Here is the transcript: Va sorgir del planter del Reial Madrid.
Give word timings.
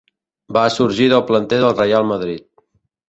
Va 0.57 0.63
sorgir 0.75 1.09
del 1.13 1.23
planter 1.27 1.59
del 1.65 1.77
Reial 1.81 2.09
Madrid. 2.13 2.49